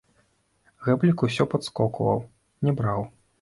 Гэблік 0.85 1.17
усё 1.27 1.47
падскокваў, 1.51 2.25
не 2.67 2.75
браў. 2.81 3.07